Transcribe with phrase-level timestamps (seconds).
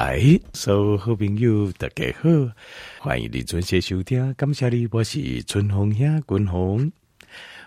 [0.00, 0.22] 嗨，
[0.52, 2.28] 所有好朋友大家好，
[3.00, 6.92] 欢迎你准时收听，感谢你，我是春风兄君鸿。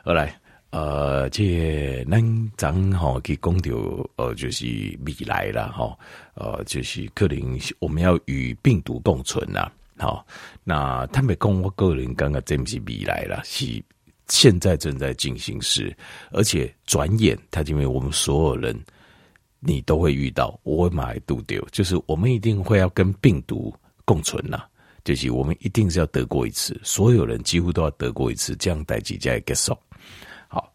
[0.01, 0.39] 好来，
[0.69, 4.65] 呃，这咱正好去讲到，呃，就是
[5.05, 5.93] 未来了哈，
[6.35, 10.25] 呃，就是可能我们要与病毒共存呐，好，
[10.63, 13.83] 那他们讲我个人刚刚这不是未来了，是
[14.29, 15.93] 现在正在进行时，
[16.31, 18.73] 而且转眼，他因为我们所有人。
[19.63, 23.71] 你都会遇到，我会买度丢，就是我们一定会要跟病毒
[24.05, 24.63] 共存呐，
[25.03, 29.77] 就是我们一定是要得过一次，所有人几乎都要得过一次，这样代志才会结束。
[30.47, 30.73] 好，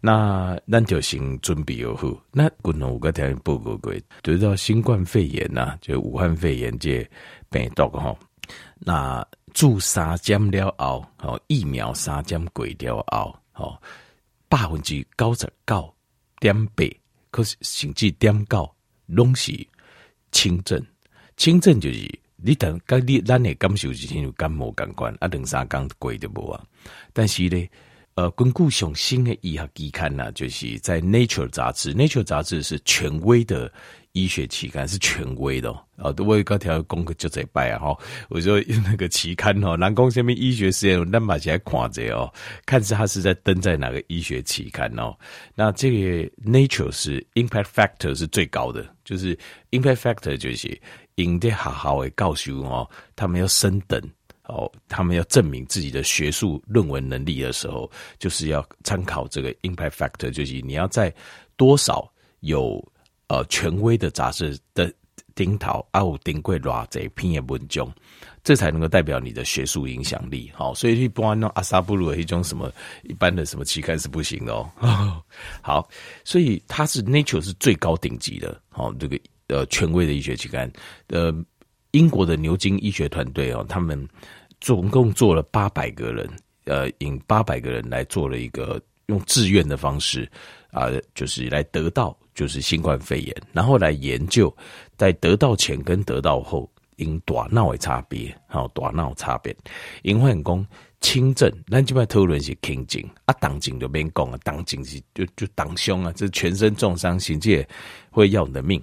[0.00, 7.04] 那咱就先准备而后，那可能我个条件报告过，得到新冠肺炎呐，就武汉肺炎这
[7.50, 8.16] 病毒哈，
[8.78, 13.82] 那注三针了后，哦，疫苗三针过了后，哦，
[14.48, 15.92] 百分之九十九
[16.38, 16.84] 点八。
[17.38, 18.74] 可是，甚至点到
[19.06, 19.52] 拢是
[20.32, 20.84] 轻症，
[21.36, 26.60] 轻症就是你等跟你咱的感受就像感冒感官啊，两三天过就无啊。
[27.12, 27.68] 但是呢，
[28.14, 33.72] 呃，根据上新的医学期刊呢，就是在 Nature 杂志，Nature 杂志是权威的。
[34.18, 37.96] 医学期刊是权威的哦，都为各条功课就在拜啊哈。
[38.28, 42.32] 我说那个期刊哦，南宫下面医学实验，那把起来看着哦，
[42.66, 45.16] 看是他是在登在哪个医学期刊哦。
[45.54, 49.38] 那这个 Nature 是 Impact Factor 是最高的，就是
[49.70, 50.80] Impact Factor 就是
[51.14, 54.00] 应得好好的告诉哦，他们要升等
[54.44, 57.88] 哦，他们要证明自己的学术论文能力的时候，
[58.18, 61.14] 就是要参考这个 Impact Factor，就是你要在
[61.56, 62.10] 多少
[62.40, 62.84] 有。
[63.28, 64.92] 呃，权威的杂志的
[65.34, 67.86] 顶头啊，有顶过偌济篇的文章，
[68.42, 70.50] 这才能够代表你的学术影响力。
[70.54, 72.72] 好，所以一般那阿萨布鲁的一种什么
[73.04, 74.68] 一般的什么期刊是不行的哦。
[75.62, 75.88] 好，
[76.24, 78.60] 所以它是 Nature 是最高顶级的。
[78.68, 80.70] 好，这个呃权威的医学期刊，
[81.08, 81.32] 呃，
[81.90, 84.08] 英国的牛津医学团队哦，他们
[84.60, 86.28] 总共做了八百个人，
[86.64, 90.28] 呃，引八百个人来做了一个用自愿的方式
[90.70, 92.18] 啊、呃，就是来得到。
[92.38, 94.56] 就是新冠肺炎，然后来研究
[94.96, 99.52] 在得到前跟得到后因大脑的差别，还有大脑差别。
[100.02, 100.66] 因为讲
[101.00, 107.66] 轻症，咱这边讨论是轻症啊，重症就免讲啊，重症是就就当凶啊，这全身重伤，甚至
[108.08, 108.80] 会要你的命。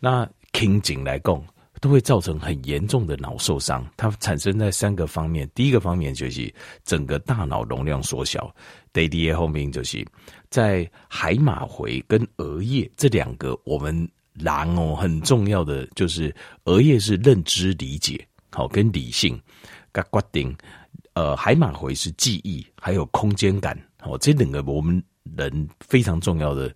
[0.00, 1.40] 那轻症来讲，
[1.80, 5.48] 都会造成很严重的脑受伤，它产生在三个方面。
[5.54, 6.52] 第一个方面就是
[6.84, 8.52] 整个大脑容量缩小，
[8.92, 10.04] 第二个后面就是。
[10.50, 16.34] 在海马回跟额叶这两个，我们人哦很重要的就是
[16.64, 19.40] 额叶是认知理解，好跟理性，
[19.92, 20.56] 跟决定，
[21.14, 25.02] 呃海马回是记忆还有空间感，哦这两个我们
[25.36, 26.74] 人非常重要的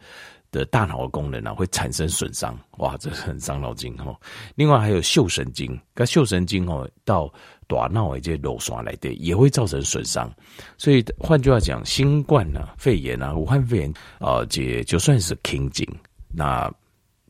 [0.50, 4.14] 的大脑的功能啊会产生损伤，哇这很伤脑筋哈。
[4.54, 7.32] 另外还有嗅神经，跟嗅神经哦到。
[7.70, 10.28] 大脑的这些脑刷来的也会造成损伤，
[10.76, 15.86] 所以换句话讲，新冠啊、肺炎啊、武汉肺炎啊，这就算是轻症，
[16.28, 16.68] 那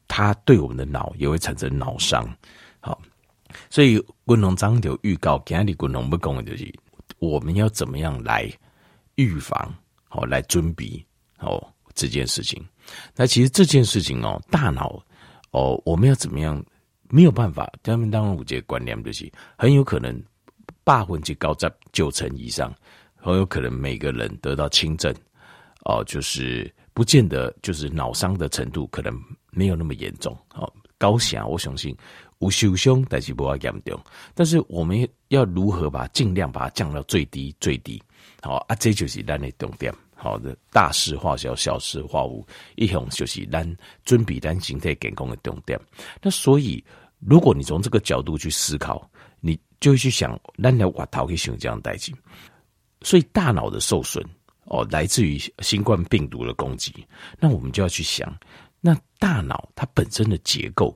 [0.09, 2.27] 它对我们的脑也会产生脑伤。
[2.81, 2.99] 好，
[3.69, 6.73] 所以滚龙章就预告，今日滚龙不讲的就是
[7.19, 8.51] 我们要怎么样来
[9.17, 9.75] 预防，
[10.09, 11.05] 好来准备
[11.39, 11.63] 哦
[11.95, 12.65] 这件事情。
[13.15, 15.01] 那其实这件事情哦，大脑
[15.51, 16.65] 哦，我们要怎么样？
[17.11, 20.23] 没有办法，他们当然有这个观念就是很有可能。
[20.83, 22.75] 百分之高在九成以上，
[23.15, 25.15] 很有可能每个人得到轻症，
[25.85, 29.13] 哦，就是不见得就是脑伤的程度可能
[29.51, 31.95] 没有那么严重，哦，高响我相信
[32.39, 34.01] 无受伤，但是不要严重。
[34.35, 38.03] 但是我们要如何把尽量把它降到最低最低，
[38.41, 39.95] 好啊，这就是咱的重点。
[40.21, 45.81] 好的，大事化小，小事化无，一向就是咱准比咱身体健康的重点。
[46.23, 46.85] 那所以，
[47.19, 49.11] 如果你从这个角度去思考，
[49.41, 49.59] 你。
[49.81, 52.13] 就会去想，咱来挖头去想这样代志，
[53.01, 54.23] 所以大脑的受损
[54.65, 56.93] 哦，来自于新冠病毒的攻击。
[57.39, 58.31] 那我们就要去想，
[58.83, 60.95] 那大脑它本身的结构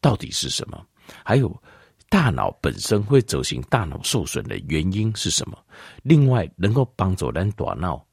[0.00, 0.84] 到底是什么？
[1.24, 1.62] 还有
[2.08, 5.56] 大脑本身会走形，大脑受损的原因是什么？
[6.02, 8.04] 另外，能够帮助咱大脑，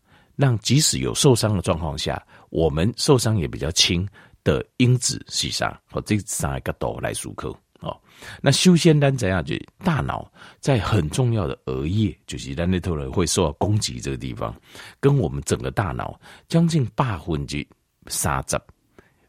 [0.41, 4.07] 让即使有受伤的状况下，我们受伤也比较轻
[4.43, 5.79] 的因子是啥？
[5.91, 7.55] 我这三个都来思考。
[7.81, 7.99] 哦，
[8.41, 9.43] 那修仙丹怎样？
[9.43, 14.55] 就大脑在很重要的额叶，就是咱那头人会受到攻击这个地方，
[14.99, 17.67] 跟我们整个大脑将近八分之
[18.05, 18.55] 三十，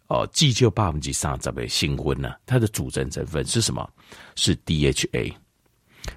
[0.08, 3.88] 哦，即就八分之三十的新婚呢，它的组成成分是什么？
[4.36, 5.32] 是 DHA，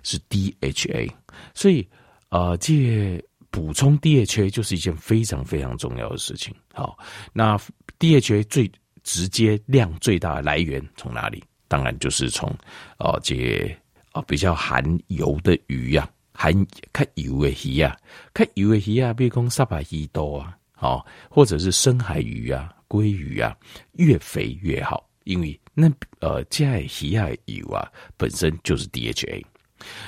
[0.04, 1.10] 是 DHA。
[1.54, 1.88] 所以，
[2.30, 3.24] 呃，这
[3.56, 6.54] 补充 DHA 就是一件非常非常重要的事情。
[6.74, 6.98] 好，
[7.32, 7.58] 那
[7.98, 8.70] DHA 最
[9.02, 11.42] 直接量最大的来源从哪里？
[11.70, 12.54] 当然就是从
[13.00, 13.74] 哦这
[14.12, 16.54] 啊比较含油的鱼啊，含
[16.92, 17.98] 较油的鱼啊，
[18.34, 23.56] 较油的鱼啊，比如讲沙巴鱼多啊，好，或者是深海鱼啊、鲑鱼啊，
[23.94, 26.66] 越肥越好，因为那呃这
[27.02, 29.42] 鱼啊油啊本身就是 DHA，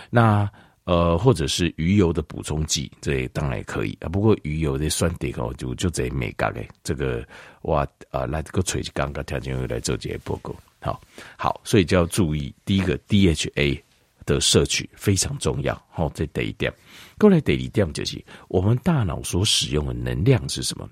[0.10, 0.52] 那。
[0.88, 4.08] 呃，或者是鱼油的补充剂，这当然也可以啊。
[4.08, 6.66] 不过鱼油的酸点哦，就就这没干嘞。
[6.82, 7.28] 这个
[7.64, 11.02] 哇啊，来这个锤子刚刚条件又来做这些报告，好
[11.38, 13.84] 好，所以就要注意第一个 DHA
[14.26, 15.76] 的摄取非常重要。
[15.90, 16.74] 好，这第一点。
[17.18, 20.90] 过来第二点就是我们大脑所使用的能量是什么？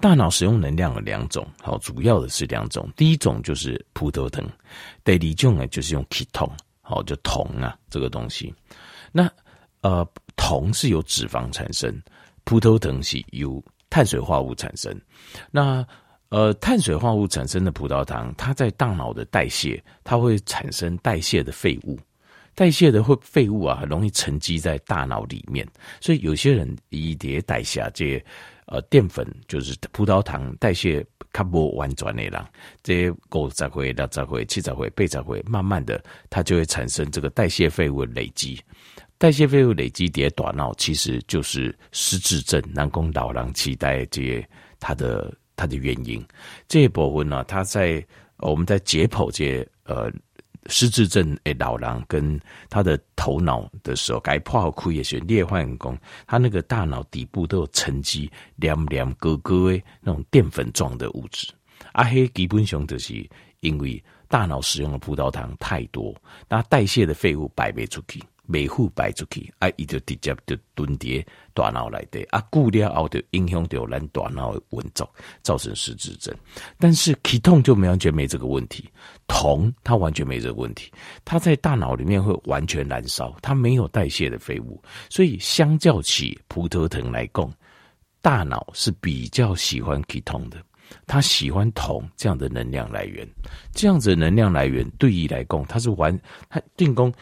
[0.00, 2.90] 大脑使用能量有两种，好，主要的是两种。
[2.96, 4.42] 第一种就是葡萄糖，
[5.04, 8.50] 第二种呢就是用 ketone，好，就酮啊这个东西。
[9.16, 9.30] 那
[9.82, 12.02] 呃，酮是由脂肪产生，
[12.42, 14.92] 葡萄糖是由碳水化合物产生。
[15.52, 15.86] 那
[16.30, 21.96] 呃，碳水化合物产生的葡萄糖，它在大脑的代谢，它会产生代谢的废物，
[22.56, 25.64] 代谢的会废物啊，很容易沉积在大脑里面。
[26.00, 28.24] 所以有些人一叠代谢这些
[28.66, 32.44] 呃淀粉，就是葡萄糖代谢卡不完转的人，
[32.82, 38.60] 这些五十回、六十回、七十回、八十回，慢慢的它就会产生这个代谢废物的累积。
[39.24, 44.46] 代谢废物累积叠大脑，其实就是失智症、南宫老人痴呆这些
[44.78, 46.22] 它的它的原因。
[46.68, 48.06] 这一部分呢，它在
[48.36, 50.12] 我们在解剖这些呃
[50.66, 52.38] 失智症诶老狼跟
[52.68, 61.50] 他的头脑的时候，该破开也是裂换工，他那个大脑底部都有沉积黏黏疙疙的那种淀粉状的物质。
[61.92, 63.26] 啊，黑基本上就是
[63.60, 66.14] 因为大脑使用的葡萄糖太多，
[66.46, 68.22] 那代谢的废物排不出去。
[68.46, 75.08] 每户摆出去，啊，伊就直接就蹲叠大脑来的，啊，久了后就影响到咱大脑的运作，
[75.42, 76.34] 造成失智症。
[76.78, 78.88] 但是 ketone 就没完全没这个问题，
[79.26, 80.92] 酮它完全没这个问题，
[81.24, 87.50] 它在大脑里面会完全燃烧，它没有代谢的废物，所以相较起葡萄糖来讲，
[88.20, 90.62] 大脑是比较喜欢 ketone 的，
[91.06, 93.26] 它喜欢铜这样的能量来源，
[93.72, 96.18] 这样子的能量来源对于来讲，它是完
[96.50, 97.12] 它定功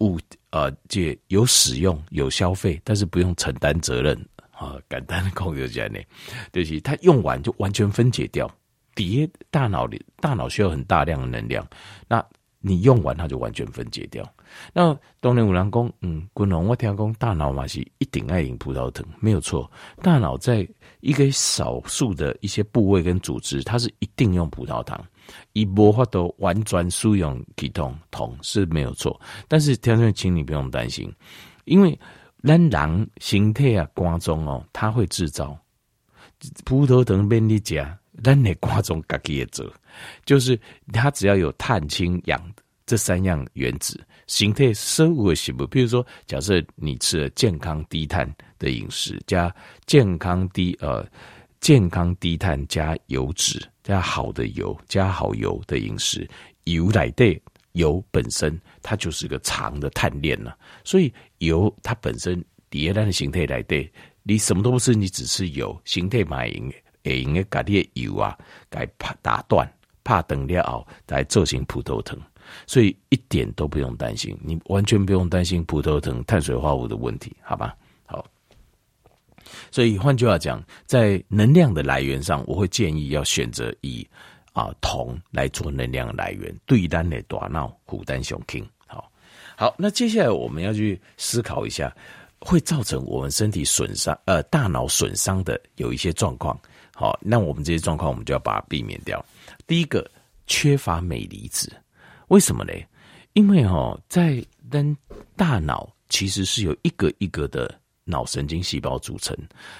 [0.00, 0.18] 物。
[0.50, 4.16] 呃，这有使用有消费，但是不用承担责任
[4.50, 4.76] 啊。
[4.88, 6.00] 简单的讲就这样呢，
[6.52, 8.50] 就是它用完就完全分解掉。
[8.96, 11.64] 底下大脑里，大脑需要很大量的能量，
[12.08, 12.24] 那
[12.58, 14.28] 你用完它就完全分解掉。
[14.72, 19.70] 那当然有人讲，嗯，滚龙我听讲大脑嘛是一定爱饮葡萄糖，没有错。
[20.02, 20.68] 大脑在
[20.98, 25.00] 一个少数的一些部位跟组织，它是一定用葡萄糖。
[25.52, 31.12] 一无法度完全使用 ketone 酮是没有错，但是听众请你不用担心，
[31.64, 31.98] 因为
[32.42, 35.58] 咱人身体啊肝脏哦，它会制造
[36.64, 39.70] 葡萄糖便利加，咱的肝脏自己也做，
[40.24, 40.58] 就是
[40.92, 42.40] 它只要有碳、氢、氧
[42.86, 48.28] 这三样原子，身体所有的食物，比如说假设你吃了健康低碳
[48.58, 49.54] 的饮食，加
[49.86, 51.06] 健康低呃
[51.60, 53.60] 健康低碳加油脂。
[53.82, 56.28] 加好的油，加好油的饮食，
[56.64, 57.40] 油来的
[57.72, 60.52] 油本身它就是个长的碳链呐，
[60.84, 63.90] 所以油它本身叠单的形态来的，
[64.22, 66.72] 你什么都不吃，你只吃油，形态买赢，
[67.02, 69.68] 会用的咖喱油啊，该怕打断，
[70.04, 72.16] 怕等了后来做成葡萄糖，
[72.68, 77.74] 所以一点都不用担心，你完全不用担心葡萄糖碳水化合物的问题，好吧？
[78.04, 78.24] 好
[79.70, 84.06] 所以换句话讲，在能量的来源上，我会建议要选择以
[84.52, 88.66] 啊铜来做能量来源，对单的大脑负担上轻。
[88.86, 89.10] 好，
[89.56, 91.94] 好，那接下来我们要去思考一下，
[92.40, 96.58] 会造成我们身体损伤，呃，大脑损伤的有一些状况。
[96.94, 99.24] 好，那我们这些状况，我们就要把它避免掉。
[99.66, 100.10] 第一个，
[100.46, 101.72] 缺乏镁离子，
[102.28, 102.72] 为什么呢？
[103.34, 104.96] 因为哈，在跟
[105.36, 107.72] 大脑其实是有一个一个的。
[108.10, 109.36] 脑神经细胞组成，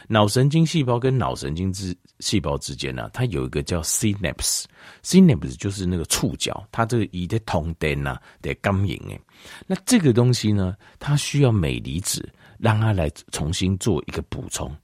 [0.09, 9.21] 脑神经细胞跟脑神经之细胞之间呢、它有一个叫 synapse，synapse 就是那个触角，它这个一的通电呐的感应诶。
[9.67, 12.27] 那这个东西呢，它需要镁离子
[12.59, 14.75] 让它来重新做一个补充，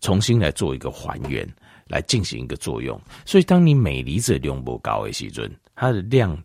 [0.00, 1.46] 重新来做一个还原，
[1.88, 2.98] 来进行一个作用。
[3.26, 6.40] 所以，当你镁离子量不高的时候，它的量。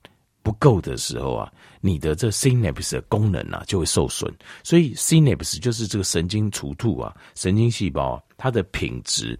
[0.48, 1.52] 不够的时候啊，
[1.82, 9.38] 你的这 synapse 的功能啊就会受损，所以 synapse 就是这个神经突触啊，神经细胞，它的品质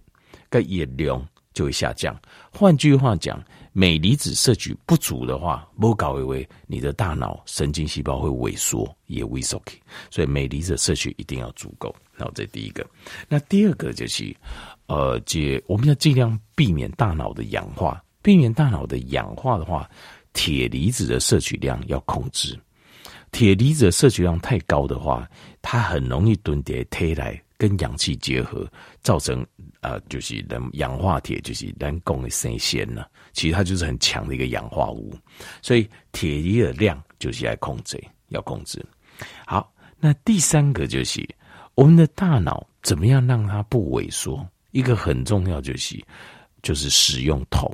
[0.50, 2.14] 跟液量就会下降。
[2.52, 9.64] 换句话讲，镁离子摄取不足的话，不搞为为你的大脑神经细胞会萎缩，也萎缩。
[10.12, 11.96] 所以镁离子摄取一定要足够。
[12.18, 12.86] 然后这第一个，
[13.30, 14.36] 那第二个就是，
[14.88, 19.90] 呃，这我们要尽量避免大脑的氧化，避免大脑的氧化的话。
[20.38, 22.56] 铁离子的摄取量要控制。
[23.32, 25.28] 铁离子的摄取量太高的话，
[25.64, 29.44] 它很容易蹲叠推来跟氧气结合，造成
[29.82, 33.04] 呃就是能氧化铁就是人工的生鲜呢。
[33.34, 35.12] 其实它就是很强的一个氧化物，
[35.64, 38.86] 所以铁离的量就是要控制，要控制。
[39.44, 41.28] 好，那第三个就是
[41.74, 44.48] 我们的大脑怎么样让它不萎缩？
[44.70, 46.00] 一个很重要就是
[46.62, 47.68] 就是使用铜。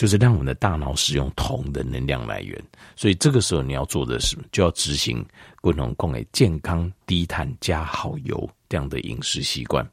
[0.00, 2.58] 就是让我们的大脑使用铜的能量来源，
[2.96, 5.22] 所以这个时候你要做的是，就要执行
[5.60, 9.86] 共同共诶健康低碳加好油这样的饮食习惯，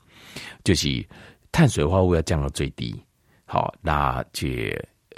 [0.64, 1.06] 就是
[1.52, 2.96] 碳水化合物要降到最低。
[3.44, 4.74] 好，那这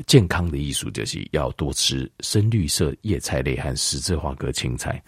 [0.07, 4.99] 健康的艺术就是要多吃深绿色叶菜类和十字花科青菜。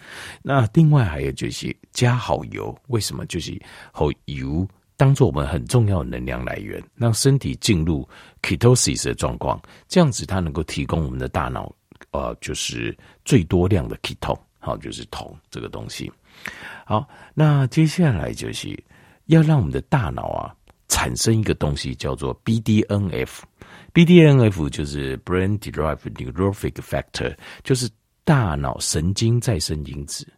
[0.44, 3.26] 那另外还有就是加好油，为什么？
[3.26, 3.60] 就是
[3.92, 4.64] 好油。
[5.02, 8.08] 当做我们很重要的能量来源，让身体进入
[8.44, 11.74] ketosis 的状况，这样子它能够提供我们的大脑，
[12.12, 16.12] 呃，就是最多量的 keto，好，就是铜这个东西。
[16.86, 18.78] 好，那接下来就是
[19.26, 20.54] 要让我们的大脑啊
[20.88, 27.90] 产生一个东西叫做 BDNF，BDNF 就是 brain derived neurotrophic factor，就是
[28.24, 30.32] 大脑神经再生因子。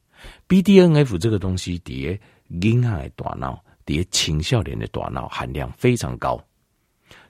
[0.47, 2.17] BDNF 这个东西叠
[2.61, 3.61] 婴孩大脑。
[3.85, 6.41] 叠青少年的大脑含量非常高，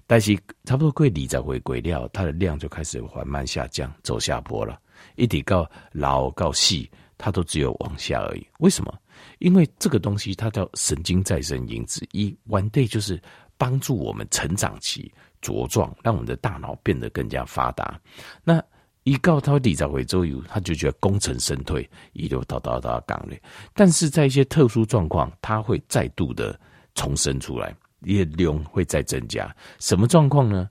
[0.06, 4.80] 但是差不多过二十回归掉，它的量就开始缓慢下降，走下坡了。
[5.16, 8.48] 一直到老到细，它都只有往下而已。
[8.60, 8.94] 为什么？
[9.40, 13.22] 因为这个东西它叫神经再生因子，一 one day 就是
[13.58, 18.00] 帮助我们成长期茁壮，让我们的大脑变得更加发达。
[18.44, 18.64] 那
[19.04, 23.42] 一告他二十回周游，他就觉得功成身退，一路到到到岗位。
[23.74, 26.58] 但是在一些特殊状况，他会再度的
[26.96, 29.54] 重生出来，业量会再增加。
[29.80, 30.70] 什么状况呢？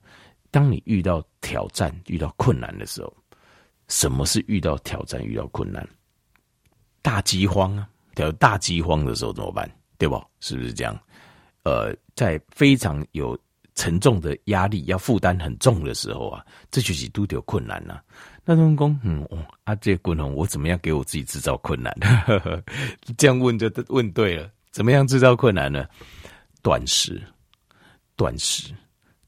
[0.49, 3.15] 当你遇到挑战、遇到困难的时候，
[3.87, 5.87] 什么是遇到挑战、遇到困难？
[7.01, 7.87] 大饥荒啊！
[8.15, 9.69] 有大饥荒的时候怎么办？
[9.97, 10.23] 对不？
[10.39, 10.99] 是不是这样？
[11.63, 13.37] 呃，在非常有。
[13.75, 18.03] 沉重的压力要负担很重的时候啊，这就是都有困难呐、啊。
[18.45, 21.95] 那东公，嗯，哦啊，这滚龙，我怎么样给我自己制造困难？
[23.17, 24.49] 这样问就问对了。
[24.71, 25.85] 怎么样制造困难呢？
[26.61, 27.21] 断食，
[28.15, 28.73] 断食，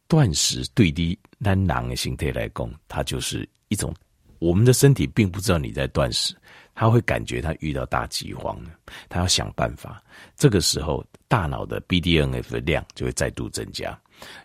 [0.08, 3.94] 断食，对的，单囊的形态来讲，它就是一种
[4.40, 6.36] 我们的身体并不知道你在断食。
[6.78, 8.70] 他会感觉他遇到大饥荒了，
[9.08, 10.04] 他要想办法。
[10.36, 13.98] 这个时候，大脑的 BDNF 的量就会再度增加。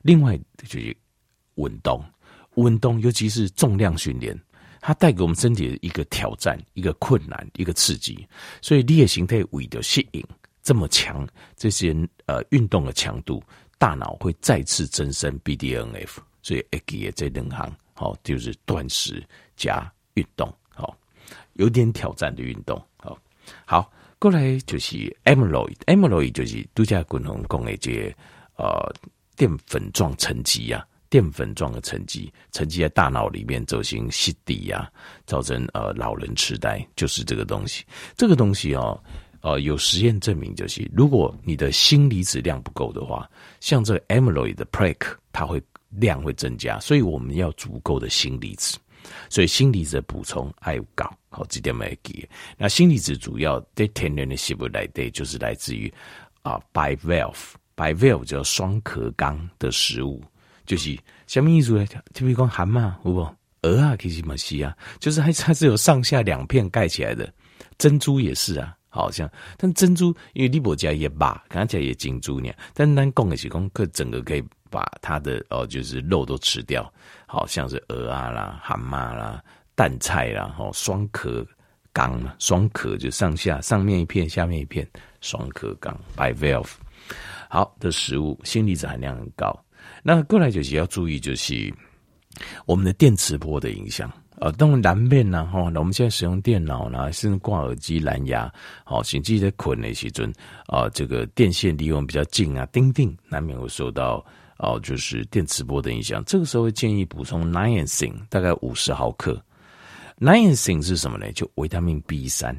[0.03, 0.97] 另外就是
[1.57, 2.05] 运动，
[2.57, 4.39] 运动尤其是重量训练，
[4.81, 8.27] 它带给我们身体的一个挑战、一个困难、一个刺激。
[8.62, 10.25] 所以，你的形态为的适应
[10.62, 11.95] 这么强，这些
[12.27, 13.43] 呃运动的强度，
[13.79, 16.19] 大脑会再次增生 BDNF。
[16.43, 19.23] 所以，一记这两行好，就是断食
[19.57, 20.53] 加运动。
[20.71, 20.97] 好
[21.55, 23.19] 有点挑战的运动，好，
[23.67, 28.15] 好，过来就是 amyloid，amyloid 就是度假滚龙讲的这
[28.57, 28.91] 呃
[29.41, 34.87] 淀粉状沉积啊，淀粉状的沉积沉积在大脑里面，走形稀底呀，
[35.25, 37.83] 造成呃老人痴呆，就是这个东西。
[38.15, 39.03] 这个东西哦，
[39.41, 43.27] 呃，有实验证明，就是如果你的锌离子量不够的话，
[43.61, 48.77] 像这个 amyloid 的 plaque，它会量会增加，所以我们要足够的锌离子。
[49.31, 52.29] 所以锌离子的补充还有高，好这点没记。
[52.59, 55.91] 那锌离子主要在天然的食物来的，就是来自于
[56.43, 60.23] 啊 by valve bivalve，bivalve 叫双壳纲的食物，
[60.67, 61.87] 就是什么意思呢？
[62.13, 63.35] 就比如讲蛤蟆，有不？
[63.63, 67.33] 鹅啊，其实嘛是啊，就是还它是有上下两片盖起来的。
[67.79, 74.45] 珍珠也是啊，好像，但珍珠因为你不加也罢，刚才也珍珠呢，但单讲的是讲，可整个可以。
[74.73, 76.89] 把它的哦，就是肉都吃掉，
[77.27, 79.43] 好像是鹅啊啦、蛤蟆啦、
[79.75, 81.45] 蛋菜啦，哦，双壳
[81.93, 84.89] 纲嘛，双壳就上下上面一片，下面一片，
[85.21, 86.71] 双壳纲 by valve
[87.49, 89.52] 好的食物，锌离子含量很高。
[90.02, 91.73] 那过来就是要注意，就是
[92.66, 94.50] 我们的电磁波的影响啊。
[94.52, 98.52] 当然难免呢，哈，那我们现在使用电脑呢，甚至挂耳机、蓝牙，
[98.85, 100.33] 好，甚至在困的时阵
[100.66, 104.25] 啊，这个电线离我们比较近啊，叮叮，难免会受到。
[104.62, 106.23] 哦，就是电磁波的影响。
[106.26, 109.42] 这个时候会建议补充 niacin，大概五十毫克。
[110.19, 111.33] niacin 是什么呢？
[111.33, 112.54] 就维他命 B 三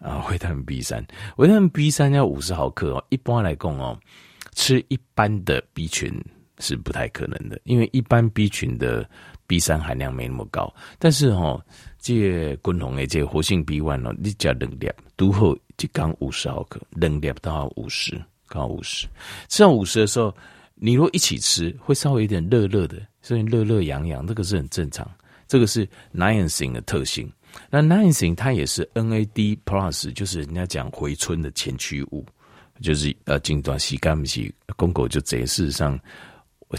[0.00, 3.04] 啊，维他命 B 三，维他命 B 三要五十毫克哦。
[3.10, 3.98] 一般来讲哦，
[4.54, 6.12] 吃一般的 B 群
[6.58, 9.08] 是不太可能的，因为一般 B 群的
[9.46, 10.72] B 三含量没那么高。
[10.98, 11.64] 但是哦，
[12.00, 19.06] 这滚龙的这个活性 B one 哦，你加两粒，都好就刚五十毫克，两粒到五十，刚好五十。
[19.48, 20.34] 吃到五十的时候。
[20.82, 25.06] 你如果一起吃，会稍微有点热热的，所以热热痒痒，这个是很正常。
[25.46, 27.30] 这个是 niacin 的特性。
[27.68, 32.24] 那 niacin 它也是 NAD plus，就是人家讲回春的前驱物，
[32.80, 35.98] 就是呃，近段时间不是公狗就这事实上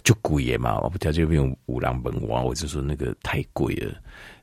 [0.03, 3.93] 就贵嘛，我不条件用五郎本哇，我就说那个太贵了，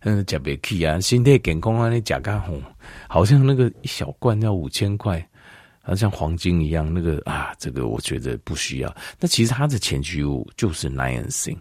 [0.01, 2.61] 嗯，加别去啊，身体健康啊，那价格吼，
[3.09, 5.27] 好像那个一小罐要五千块，
[5.83, 8.97] 好像黄金一样，那个啊，这个我觉得不需要。
[9.19, 11.57] 那其实它的前驱物就是 niacin。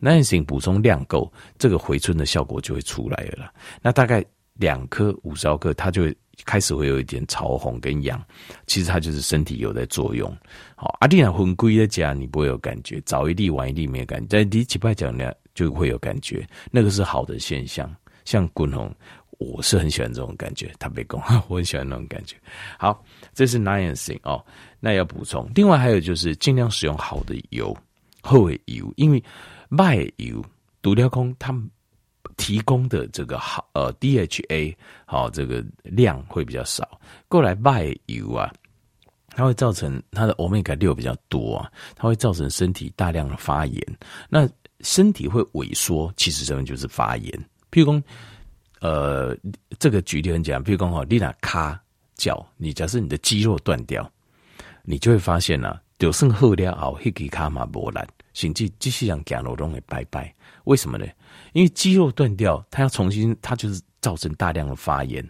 [0.00, 3.52] Niacin 补充量够，这个回春的效果就会出来了。
[3.82, 8.22] 那大概两颗五十毫克，它就会开始会有一点潮红跟痒，
[8.66, 10.34] 其实它就是身体有在作用。
[10.74, 17.94] 好，阿弟俩混归的家，你不会有感觉，早一粒晚一粒没有感觉，在第几拜讲呢就会有感觉，那个是好的现象。
[18.24, 18.94] 像滚红，
[19.38, 22.36] 我是很喜欢这种感觉，他别讲， 我很喜欢那种感觉。
[22.78, 23.02] 好，
[23.34, 24.44] 这是 niacin 哦，
[24.78, 25.50] 那要补充。
[25.54, 27.76] 另外还有就是尽量使用好的油，
[28.22, 29.22] 好的油，因为。
[29.70, 30.44] 卖油
[30.82, 31.70] 独料空，他们
[32.36, 34.74] 提供的这个好呃 DHA
[35.06, 37.00] 好这个量会比较少。
[37.28, 38.52] 过来卖油啊，
[39.28, 43.98] 它会造成它的欧米伽六比较多啊，它会造成身体大量的发炎。
[44.28, 44.48] 那
[44.80, 47.32] 身体会萎缩，其实这边就是发炎。
[47.70, 48.02] 譬如说，
[48.80, 49.36] 呃，
[49.78, 51.80] 这个举例很简单，譬如说哈，你那卡
[52.16, 54.10] 脚，你假设你的肌肉断掉，
[54.82, 58.00] 你就会发现啊，就剩后了后，那个卡嘛无力。
[58.32, 60.34] 甚至继续让肌肉都会拜拜，
[60.64, 61.06] 为什么呢？
[61.52, 65.26] 因为肌肉断掉，它要重新，它就是造成大量的发炎。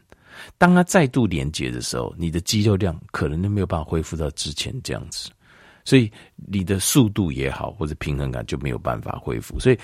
[0.59, 5.31] 当它再度连接的时候，你的肌肉量可能都没有办法恢复到之前这样子，
[5.85, 9.59] 所以你的速度也好，或者平衡感就没有办法恢复。
[9.59, 9.79] 所以，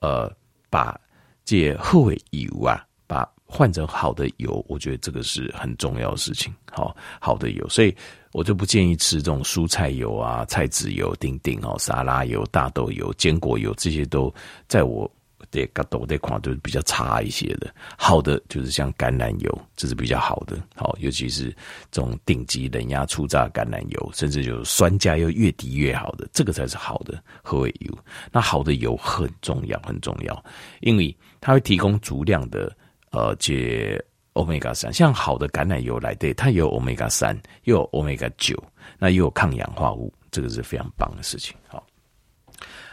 [0.00, 0.30] 呃，
[0.68, 0.98] 把
[1.44, 6.54] 这后尾油啊，把换成好的油，我觉得这个是很重要的事情。
[6.70, 7.94] 好，好的油，所以。
[8.34, 14.32] 我就不建议吃这种蔬菜油啊、菜籽油、丁丁哦、沙拉油、大豆油、坚果油，这些都
[14.66, 15.06] 在我
[15.50, 17.70] 的角度这块都是比较差一些的。
[17.98, 20.56] 好的就是像橄榄油，这是比较好的。
[20.74, 21.54] 好，尤其是
[21.90, 27.98] 这种顶级冷压初榨橄榄油，甚至就是酸价又越低越好的，这个才是好的何为油。
[28.30, 30.44] 那好的油很重要，很重要，
[30.80, 32.74] 因为它会提供足量的
[33.12, 34.04] 呃这。
[34.34, 38.56] 欧米伽三，像好的橄榄油来对，它有欧米伽三，又有欧米伽九，
[38.98, 41.54] 那又有抗氧化物，这个是非常棒的事情。
[41.68, 41.86] 好，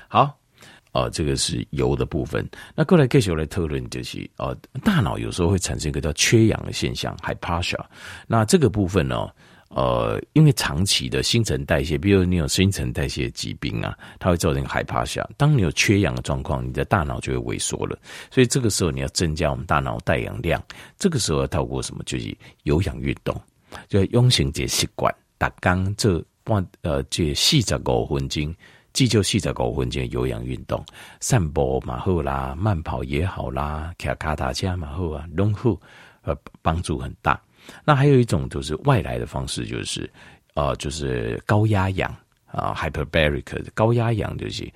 [0.09, 0.37] 好，
[0.91, 2.45] 呃，这个是油的部分。
[2.75, 4.53] 那过来继续来讨论就是，呃，
[4.83, 7.79] 大脑有时候会产生一个叫缺氧的现象，hypoxia。
[8.27, 9.29] 那这个部分呢？
[9.69, 15.27] 呃，因为长期的新陈代谢，比如你有新陈代谢疾病啊，它会造成害怕下。
[15.37, 17.97] 当你有缺氧的状况，你的大脑就会萎缩了。
[18.31, 20.61] 所以这个时候你要增加我们大脑带氧量。
[20.97, 22.03] 这个时候要透过什么？
[22.03, 23.39] 就是有氧运动，
[23.87, 25.13] 就要养成这习惯。
[25.37, 28.53] 打刚这半呃这四十五分钟，
[28.91, 30.83] 既就四十五分钟有氧运动，
[31.19, 35.79] 散步嘛好啦，慢跑也好啦，骑卡踏车嘛好啊，拢好，
[36.23, 37.39] 呃，帮助很大。
[37.85, 40.09] 那还有一种就是外来的方式，就是
[40.53, 44.71] 呃，就是高压氧啊，hyperbaric 高压氧就是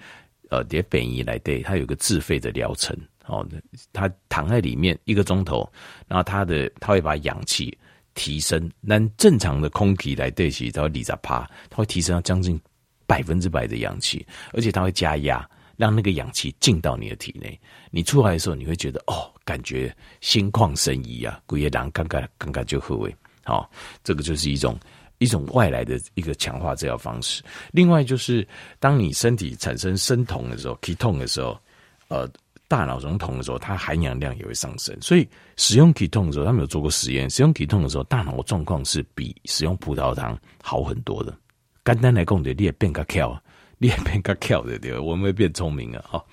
[0.49, 3.45] 呃，叠苯仪来对，它有个自费的疗程哦，
[3.91, 5.67] 它躺在里面一个钟头，
[6.08, 7.75] 然后它的它会把氧气
[8.13, 12.60] 提升，那正常的空气来对起，它会立在趴，它会提升到将近
[13.08, 15.47] 百分之百的氧气，而且它会加压。
[15.75, 23.69] 让那个氧气进到你的体内，你出来的时候，你会觉得哦，感觉心旷神怡啊，鬼也当刚刚刚刚就合位，好，
[24.03, 24.77] 这个就是一种
[25.17, 27.43] 一种外来的一个强化治疗方式。
[27.71, 28.47] 另外就是，
[28.79, 31.60] 当你身体产生生酮的时候，k 痛的时候，
[32.08, 32.29] 呃，
[32.67, 34.97] 大脑中酮的时候，它含氧量也会上升。
[35.01, 35.27] 所以
[35.58, 41.38] 使用 k 痛的时候，他们有做过实验，使用 k 痛的时候，大脑状况是比使用葡萄糖好很多的。
[41.84, 43.38] 简单来讲，你也变个巧。
[43.79, 46.23] 你也变个巧的对，我们会变聪明了哈。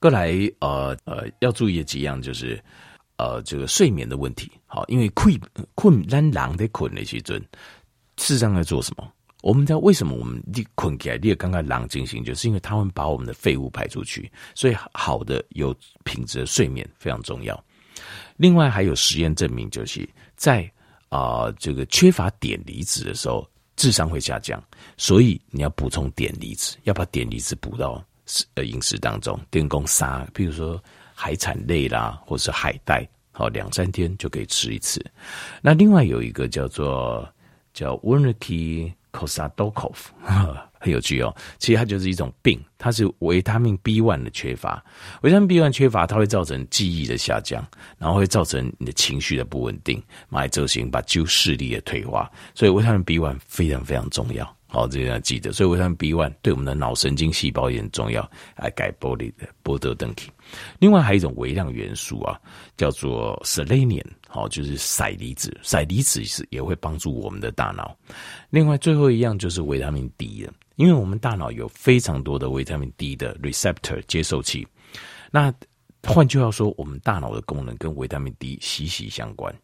[0.00, 2.62] 过来呃呃要注意的几样就是
[3.16, 4.50] 呃这个睡眠的问题。
[4.66, 5.38] 好，因为困
[5.74, 7.38] 困让狼的困那些阵，
[8.16, 9.10] 事实上在做什么？
[9.42, 17.64] 我们知道为什么我们一困起来，你也刚刚狼进行，就是因为他们把我们的废物排出去，所以好的有品质的睡眠非常重要。
[18.36, 20.62] 另外还有实验证明，就是在
[21.08, 23.48] 啊、呃、这个缺乏碘离子的时候。
[23.80, 24.60] 智商会下降，
[24.96, 28.04] 所以你要补充碘离子，要把碘离子补到
[28.54, 29.38] 呃饮食当中。
[29.50, 30.82] 电工沙，比如说
[31.14, 35.04] 海产类啦，或是海带，好两三天就可以吃一次。
[35.60, 37.28] 那另外有一个叫做
[37.72, 39.96] 叫 Wernicke Korsakoff
[40.80, 41.34] 很有趣哦。
[41.58, 44.84] 其实它就是一种病，它是维他命 B one 的缺乏。
[45.22, 47.66] 维他命 B one 缺乏，它会造成记忆的下降，
[47.98, 52.30] 然后会造成你的情绪的不稳定，买执行把旧视力的退化。
[52.54, 55.50] 所以维他命 B one 非常非常重要好，这样记得。
[55.50, 60.30] 所以维他命 B one 对我们的脑神经细胞也很重要，来改玻璃的波德登体。
[60.78, 62.38] 另外还有一种微量元素啊，
[62.76, 65.58] 叫做 selenium，好，就是硒离子。
[65.62, 67.96] 硒离子是也会帮助我们的大脑。
[68.50, 74.66] 另外最后一样就是维他命 D 了，因为我们大脑有非常多的维他命 D 的 receptor 接受器。
[75.30, 75.52] 那
[76.08, 79.54] 换句话说，我们大脑的功能跟维他命 D 息息相关。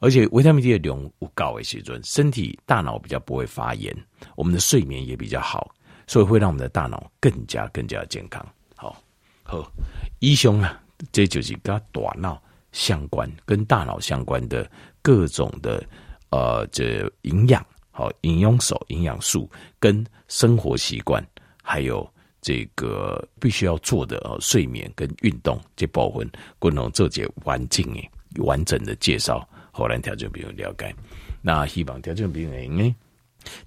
[0.00, 3.96] 而且维他命 D 的量不高的时候，身体大脑比较不会发炎，
[4.34, 5.72] 我们的睡眠也比较好，
[6.06, 8.44] 所以会让我们的大脑更加更加健康。
[8.74, 9.00] 好，
[9.44, 9.70] 好，
[10.18, 10.82] 医生啊，
[11.12, 14.68] 这就是跟大脑相关、跟大脑相关的
[15.02, 15.82] 各种的
[16.30, 21.24] 呃这营养，好营养素、营养素跟生活习惯，
[21.62, 22.08] 还有
[22.40, 28.10] 这个必须要做的呃睡眠跟运动这部分，共同做些完整的、
[28.42, 29.46] 完整的介绍。
[29.72, 30.94] 后来调整比较了解，
[31.40, 32.94] 那希望调整比较呢，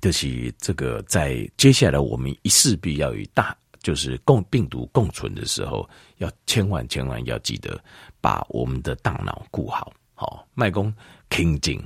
[0.02, 7.82] 就是这个在接下来我们一势必要与大就是共病毒共存的时候，要千万千万要记得
[8.20, 10.94] 把我们的大脑顾好，好麦公
[11.30, 11.82] 听紧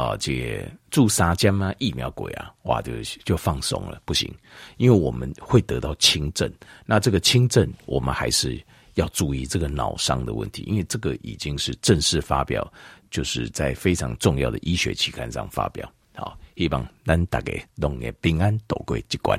[0.00, 2.92] 啊，这住沙江啊疫苗鬼啊，哇就
[3.24, 4.32] 就放松了，不行，
[4.78, 6.50] 因为我们会得到轻症，
[6.86, 8.60] 那这个轻症我们还是
[8.94, 12.72] 要注意这个脑伤的问题，因为这个已经是正式发表。
[13.10, 15.92] 就是在非常重要的医学期刊上发表。
[16.14, 19.36] 好，希望咱大家农业平安度过这关。